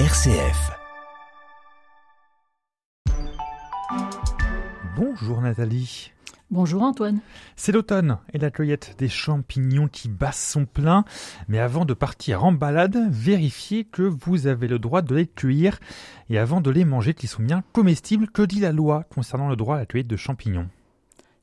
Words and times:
RCF. 0.00 0.72
Bonjour 4.96 5.40
Nathalie. 5.40 6.10
Bonjour 6.50 6.82
Antoine. 6.82 7.20
C'est 7.54 7.70
l'automne 7.70 8.18
et 8.32 8.38
la 8.38 8.50
cueillette 8.50 8.96
des 8.98 9.08
champignons 9.08 9.86
qui 9.86 10.08
bat 10.08 10.32
son 10.32 10.66
plein. 10.66 11.04
Mais 11.46 11.60
avant 11.60 11.84
de 11.84 11.94
partir 11.94 12.44
en 12.44 12.50
balade, 12.50 12.98
vérifiez 13.08 13.84
que 13.84 14.02
vous 14.02 14.48
avez 14.48 14.66
le 14.66 14.80
droit 14.80 15.00
de 15.00 15.14
les 15.14 15.28
cueillir 15.28 15.78
et 16.28 16.40
avant 16.40 16.60
de 16.60 16.72
les 16.72 16.84
manger 16.84 17.14
qu'ils 17.14 17.28
sont 17.28 17.44
bien 17.44 17.62
comestibles. 17.72 18.28
Que 18.28 18.42
dit 18.42 18.58
la 18.58 18.72
loi 18.72 19.04
concernant 19.14 19.48
le 19.48 19.54
droit 19.54 19.76
à 19.76 19.78
la 19.78 19.86
cueillette 19.86 20.08
de 20.08 20.16
champignons? 20.16 20.68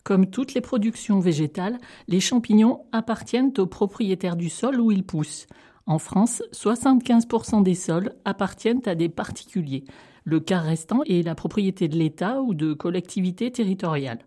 Comme 0.04 0.30
toutes 0.30 0.56
les 0.56 0.62
productions 0.62 1.22
végétales, 1.22 1.78
les 2.10 2.20
champignons 2.20 2.82
appartiennent 2.92 3.54
aux 3.60 3.68
propriétaires 3.68 4.36
du 4.36 4.50
sol 4.50 4.82
où 4.82 4.92
ils 4.92 5.06
poussent. 5.06 5.48
En 5.92 6.00
France, 6.00 6.42
75% 6.54 7.64
des 7.64 7.76
sols 7.76 8.14
appartiennent 8.24 8.80
à 8.86 8.96
des 8.96 9.10
particuliers. 9.10 9.84
Le 10.24 10.40
quart 10.40 10.64
restant 10.64 11.04
est 11.04 11.22
la 11.22 11.36
propriété 11.36 11.90
de 11.90 11.98
l'État 11.98 12.42
ou 12.42 12.54
de 12.54 12.72
collectivités 12.72 13.52
territoriales. 13.52 14.22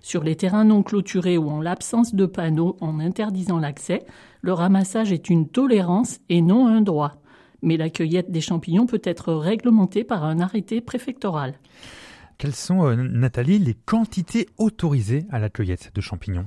Sur 0.00 0.22
les 0.22 0.36
terrains 0.36 0.64
non 0.64 0.84
clôturés 0.84 1.36
ou 1.36 1.50
en 1.50 1.60
l'absence 1.60 2.14
de 2.14 2.24
panneaux 2.24 2.76
en 2.80 3.00
interdisant 3.00 3.58
l'accès, 3.58 4.06
le 4.42 4.52
ramassage 4.52 5.10
est 5.10 5.28
une 5.28 5.48
tolérance 5.48 6.20
et 6.28 6.40
non 6.40 6.68
un 6.68 6.82
droit. 6.82 7.20
Mais 7.62 7.76
la 7.76 7.90
cueillette 7.90 8.30
des 8.30 8.40
champignons 8.40 8.86
peut 8.86 9.02
être 9.02 9.32
réglementée 9.32 10.04
par 10.04 10.22
un 10.22 10.38
arrêté 10.38 10.80
préfectoral. 10.80 11.54
Quelles 12.38 12.54
sont, 12.54 12.86
euh, 12.86 12.94
Nathalie, 12.94 13.58
les 13.58 13.74
quantités 13.74 14.46
autorisées 14.56 15.26
à 15.30 15.40
la 15.40 15.50
cueillette 15.50 15.90
de 15.92 16.00
champignons? 16.00 16.46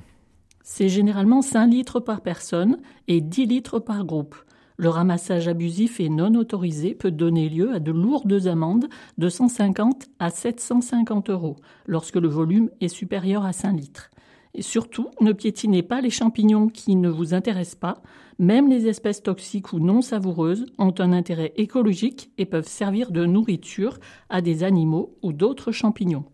C'est 0.64 0.88
généralement 0.88 1.42
5 1.42 1.68
litres 1.68 2.00
par 2.00 2.22
personne 2.22 2.78
et 3.10 3.20
10 3.20 3.48
litres 3.48 3.80
par 3.80 4.06
groupe. 4.06 4.38
Le 4.82 4.90
ramassage 4.90 5.48
abusif 5.48 6.00
et 6.00 6.10
non 6.10 6.34
autorisé 6.34 6.96
peut 6.96 7.12
donner 7.12 7.50
lieu 7.50 7.72
à 7.72 7.80
de 7.80 7.92
lourdes 7.92 8.48
amendes 8.48 8.90
de 9.20 9.30
150 9.30 10.08
à 10.18 10.32
750 10.32 11.30
euros 11.30 11.58
lorsque 11.86 12.16
le 12.16 12.28
volume 12.28 12.72
est 12.82 12.88
supérieur 12.88 13.46
à 13.46 13.54
5 13.54 13.74
litres. 13.74 14.10
Et 14.56 14.64
surtout, 14.64 15.10
ne 15.22 15.34
piétinez 15.34 15.84
pas 15.84 16.02
les 16.02 16.10
champignons 16.10 16.68
qui 16.68 16.96
ne 16.96 17.10
vous 17.10 17.36
intéressent 17.36 17.76
pas. 17.76 18.02
Même 18.40 18.72
les 18.72 18.88
espèces 18.88 19.22
toxiques 19.22 19.72
ou 19.72 19.80
non 19.80 20.02
savoureuses 20.02 20.66
ont 20.80 20.96
un 20.98 21.12
intérêt 21.12 21.54
écologique 21.58 22.32
et 22.40 22.48
peuvent 22.48 22.68
servir 22.68 23.12
de 23.12 23.24
nourriture 23.24 24.00
à 24.30 24.42
des 24.42 24.64
animaux 24.64 25.16
ou 25.22 25.32
d'autres 25.32 25.72
champignons. 25.72 26.26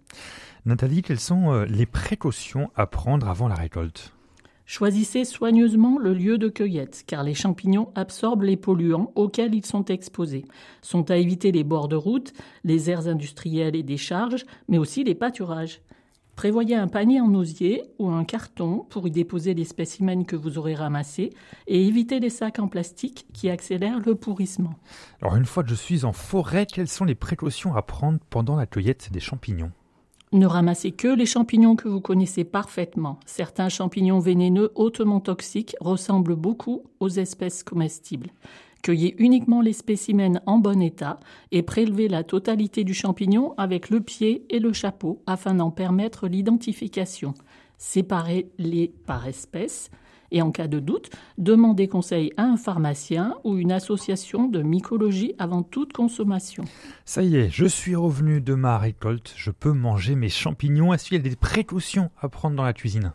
Nathalie, 0.66 1.02
quelles 1.02 1.20
sont 1.20 1.52
euh, 1.52 1.66
les 1.66 1.86
précautions 1.86 2.70
à 2.78 2.88
prendre 2.88 3.28
avant 3.28 3.50
la 3.50 3.56
récolte? 3.56 4.14
Choisissez 4.70 5.23
soigneusement 5.23 5.98
le 5.98 6.14
lieu 6.14 6.38
de 6.38 6.50
cueillette, 6.50 7.06
car 7.08 7.23
les 7.23 7.34
champignons 7.34 7.90
absorbent 7.96 8.44
les 8.44 8.58
polluants 8.58 9.14
auxquels 9.16 9.56
ils 9.56 9.66
sont 9.66 9.86
exposés. 9.86 10.44
Sont 10.82 11.10
à 11.10 11.16
éviter 11.16 11.54
les 11.54 11.64
bords 11.64 11.88
de 11.88 11.96
route, 11.96 12.34
les 12.66 12.90
aires 12.90 13.08
industrielles 13.08 13.78
et 13.78 13.84
décharges, 13.84 14.45
mais 14.68 14.78
aussi 14.78 15.06
les 15.06 15.16
pâturages. 15.16 15.80
Prévoyez 16.36 16.76
un 16.76 16.90
panier 16.90 17.22
en 17.22 17.34
osier 17.34 17.82
ou 17.98 18.10
un 18.10 18.26
carton 18.26 18.86
pour 18.90 19.08
y 19.08 19.12
déposer 19.12 19.54
les 19.54 19.64
spécimens 19.64 20.26
que 20.26 20.36
vous 20.36 20.58
aurez 20.58 20.76
ramassés 20.76 21.30
et 21.68 21.88
évitez 21.88 22.20
les 22.20 22.30
sacs 22.30 22.60
en 22.60 22.68
plastique 22.68 23.26
qui 23.32 23.50
accélèrent 23.50 24.02
le 24.06 24.16
pourrissement. 24.16 24.76
Alors 25.22 25.38
une 25.38 25.45
fois 25.45 25.64
que 25.64 25.70
je 25.70 25.76
suis 25.76 26.04
en 26.04 26.12
forêt, 26.12 26.66
quelles 26.66 26.90
sont 26.90 27.06
les 27.06 27.16
précautions 27.16 27.73
à 27.73 27.82
prendre 27.84 28.20
pendant 28.30 28.58
la 28.58 28.66
cueillette 28.66 29.14
des 29.14 29.22
champignons? 29.22 29.72
Ne 30.33 30.45
ramassez 30.45 30.92
que 30.92 31.08
les 31.08 31.25
champignons 31.25 31.75
que 31.75 31.88
vous 31.88 32.02
connaissez 32.02 32.44
parfaitement. 32.44 33.20
Certains 33.25 33.70
champignons 33.70 34.20
vénéneux 34.20 34.72
hautement 34.75 35.20
toxiques 35.20 35.75
ressemblent 35.80 36.36
beaucoup 36.36 36.83
aux 37.00 37.09
espèces 37.09 37.64
comestibles. 37.64 38.31
Cueillez 38.83 39.16
uniquement 39.17 39.61
les 39.61 39.73
spécimens 39.73 40.42
en 40.45 40.59
bon 40.59 40.81
état 40.81 41.20
et 41.52 41.64
prélevez 41.64 42.08
la 42.08 42.23
totalité 42.23 42.83
du 42.83 42.94
champignon 42.94 43.53
avec 43.58 43.89
le 43.89 44.02
pied 44.02 44.45
et 44.50 44.59
le 44.59 44.73
chapeau 44.73 45.22
afin 45.25 45.55
d'en 45.55 45.72
permettre 45.72 46.28
l'identification. 46.28 47.33
Séparez-les 47.77 48.93
par 49.05 49.27
espèce 49.27 49.92
et 50.32 50.42
en 50.42 50.52
cas 50.52 50.67
de 50.67 50.80
doute, 50.80 51.10
demandez 51.38 51.88
conseil 51.88 52.32
à 52.38 52.43
un 52.43 52.58
pharmacien 52.58 53.36
ou 53.43 53.58
une 53.58 53.71
association 53.71 54.48
de 54.48 54.61
mycologie 54.61 55.33
avant 55.39 55.64
toute 55.64 55.93
consommation. 55.93 56.64
Ça 57.05 57.23
y 57.23 57.36
est, 57.36 57.49
je 57.49 57.65
suis 57.65 57.95
revenu 57.95 58.42
de 58.42 58.54
ma 58.54 58.77
récolte, 58.77 59.33
je 59.36 59.52
peux 59.52 59.71
manger 59.71 60.16
mes 60.16 60.30
champignons. 60.30 60.93
Est-ce 60.93 61.05
qu'il 61.05 61.17
y 61.17 61.20
a 61.20 61.23
des 61.30 61.36
précautions 61.36 62.10
à 62.21 62.30
prendre 62.30 62.55
dans 62.55 62.64
la 62.64 62.73
cuisine? 62.73 63.14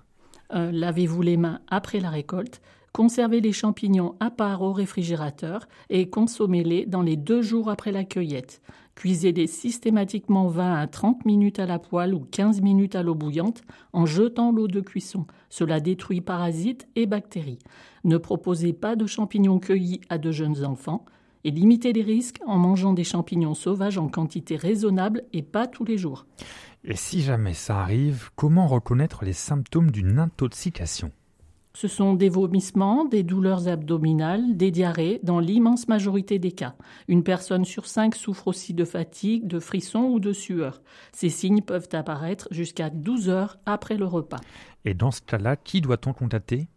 Euh, 0.54 0.70
Lavez-vous 0.70 1.22
les 1.22 1.36
mains 1.36 1.60
après 1.68 2.00
la 2.00 2.10
récolte. 2.10 2.60
Conservez 2.92 3.40
les 3.40 3.52
champignons 3.52 4.16
à 4.20 4.30
part 4.30 4.60
au 4.60 4.74
réfrigérateur 4.74 5.66
et 5.88 6.10
consommez-les 6.10 6.84
dans 6.84 7.00
les 7.00 7.16
deux 7.16 7.40
jours 7.40 7.70
après 7.70 7.90
la 7.90 8.04
cueillette. 8.04 8.60
Cuisez-les 8.96 9.46
systématiquement 9.46 10.48
20 10.48 10.74
à 10.74 10.86
30 10.86 11.24
minutes 11.24 11.58
à 11.58 11.64
la 11.64 11.78
poêle 11.78 12.12
ou 12.12 12.20
15 12.20 12.60
minutes 12.60 12.94
à 12.94 13.02
l'eau 13.02 13.14
bouillante 13.14 13.62
en 13.94 14.04
jetant 14.04 14.52
l'eau 14.52 14.68
de 14.68 14.82
cuisson. 14.82 15.26
Cela 15.48 15.80
détruit 15.80 16.20
parasites 16.20 16.86
et 16.94 17.06
bactéries. 17.06 17.60
Ne 18.04 18.18
proposez 18.18 18.74
pas 18.74 18.94
de 18.94 19.06
champignons 19.06 19.58
cueillis 19.58 20.02
à 20.10 20.18
de 20.18 20.30
jeunes 20.30 20.62
enfants 20.62 21.06
et 21.44 21.50
limitez 21.50 21.94
les 21.94 22.02
risques 22.02 22.40
en 22.44 22.58
mangeant 22.58 22.92
des 22.92 23.04
champignons 23.04 23.54
sauvages 23.54 23.96
en 23.96 24.08
quantité 24.08 24.56
raisonnable 24.56 25.24
et 25.32 25.42
pas 25.42 25.66
tous 25.66 25.86
les 25.86 25.96
jours. 25.96 26.26
Et 26.84 26.96
si 26.96 27.22
jamais 27.22 27.54
ça 27.54 27.80
arrive, 27.80 28.28
comment 28.36 28.66
reconnaître 28.66 29.24
les 29.24 29.32
symptômes 29.32 29.90
d'une 29.90 30.18
intoxication? 30.18 31.10
Ce 31.74 31.88
sont 31.88 32.14
des 32.14 32.28
vomissements, 32.28 33.04
des 33.04 33.22
douleurs 33.22 33.68
abdominales, 33.68 34.56
des 34.56 34.70
diarrhées 34.70 35.20
dans 35.22 35.40
l'immense 35.40 35.88
majorité 35.88 36.38
des 36.38 36.52
cas. 36.52 36.74
Une 37.08 37.22
personne 37.22 37.64
sur 37.64 37.86
cinq 37.86 38.14
souffre 38.14 38.48
aussi 38.48 38.74
de 38.74 38.84
fatigue, 38.84 39.46
de 39.46 39.58
frissons 39.58 40.04
ou 40.04 40.20
de 40.20 40.32
sueur. 40.32 40.82
Ces 41.12 41.30
signes 41.30 41.62
peuvent 41.62 41.88
apparaître 41.92 42.48
jusqu'à 42.50 42.90
12 42.90 43.28
heures 43.28 43.58
après 43.66 43.96
le 43.96 44.06
repas. 44.06 44.40
Et 44.84 44.94
dans 44.94 45.10
ce 45.10 45.22
cas-là, 45.22 45.56
qui 45.56 45.80
doit-on 45.80 46.12
contacter? 46.12 46.68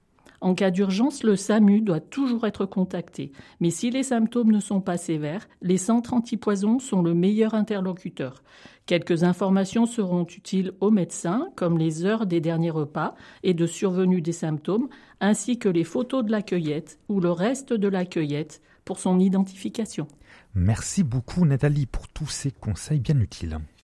En 0.42 0.56
cas 0.56 0.72
d'urgence, 0.72 1.24
le 1.24 1.36
SAMU 1.36 1.82
doit 1.82 2.00
toujours 2.00 2.46
être 2.46 2.66
contacté. 2.66 3.32
Mais 3.60 3.70
si 3.70 3.90
les 3.90 4.04
symptômes 4.04 4.52
ne 4.52 4.60
sont 4.60 4.82
pas 4.82 4.98
sévères, 4.98 5.48
les 5.62 5.78
centres 5.78 6.14
antipoisons 6.14 6.80
sont 6.80 7.02
le 7.02 7.14
meilleur 7.14 7.54
interlocuteur. 7.54 8.44
Quelques 8.86 9.24
informations 9.24 9.86
seront 9.86 10.26
utiles 10.26 10.74
aux 10.80 10.92
médecins, 10.92 11.48
comme 11.56 11.78
les 11.78 12.06
heures 12.06 12.26
des 12.26 12.42
derniers 12.42 12.70
repas 12.70 13.16
et 13.44 13.54
de 13.54 13.66
survenue 13.66 14.22
des 14.22 14.32
symptômes, 14.32 14.90
ainsi 15.20 15.58
que 15.58 15.70
les 15.70 15.84
photos 15.84 16.24
de 16.24 16.32
la 16.32 16.42
cueillette 16.42 17.00
ou 17.10 17.20
le 17.20 17.32
reste 17.32 17.74
de 17.74 17.88
la 17.88 18.06
cueillette 18.06 18.62
pour 18.84 19.00
son 19.00 19.20
identification. 19.20 20.08
Merci 20.54 21.04
beaucoup 21.04 21.46
Nathalie 21.46 21.88
pour 21.88 22.08
tous 22.08 22.28
ces 22.28 22.52
conseils 22.52 23.00
bien 23.00 23.20
utiles. 23.20 23.58